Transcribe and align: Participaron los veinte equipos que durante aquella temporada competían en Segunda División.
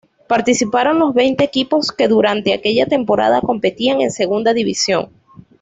Participaron 0.27 0.97
los 0.97 1.13
veinte 1.13 1.43
equipos 1.43 1.91
que 1.91 2.07
durante 2.07 2.53
aquella 2.55 2.87
temporada 2.87 3.39
competían 3.39 4.01
en 4.01 4.09
Segunda 4.09 4.51
División. 4.51 5.11